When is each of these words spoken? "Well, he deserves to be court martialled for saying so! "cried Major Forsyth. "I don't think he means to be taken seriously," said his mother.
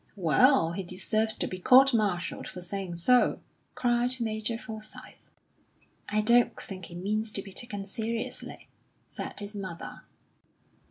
"Well, 0.15 0.71
he 0.71 0.81
deserves 0.81 1.37
to 1.37 1.45
be 1.45 1.59
court 1.59 1.89
martialled 1.93 2.47
for 2.47 2.59
saying 2.59 2.95
so! 2.95 3.39
"cried 3.75 4.15
Major 4.19 4.57
Forsyth. 4.57 5.29
"I 6.09 6.21
don't 6.21 6.59
think 6.59 6.85
he 6.85 6.95
means 6.95 7.31
to 7.33 7.43
be 7.43 7.53
taken 7.53 7.85
seriously," 7.85 8.67
said 9.05 9.39
his 9.39 9.55
mother. 9.55 10.01